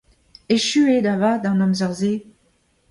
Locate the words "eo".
0.93-1.03